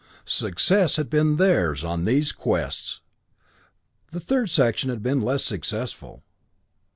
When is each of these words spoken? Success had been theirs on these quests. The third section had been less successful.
Success 0.25 0.95
had 0.95 1.11
been 1.11 1.35
theirs 1.35 1.83
on 1.83 2.05
these 2.05 2.31
quests. 2.31 3.01
The 4.09 4.19
third 4.19 4.49
section 4.49 4.89
had 4.89 5.03
been 5.03 5.21
less 5.21 5.43
successful. 5.43 6.23